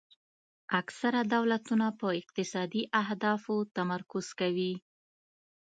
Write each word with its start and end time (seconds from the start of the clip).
اکثره 0.79 1.21
دولتونه 1.35 1.87
په 1.99 2.07
اقتصادي 2.21 2.83
اهدافو 3.01 3.55
تمرکز 3.77 4.27
کوي 4.39 4.73